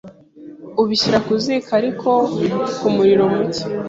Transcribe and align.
Ubishyira 0.81 1.17
ku 1.25 1.33
ziko 1.43 1.69
ariko 1.79 2.09
ku 2.79 2.87
muriro 2.95 3.23
muke, 3.33 3.63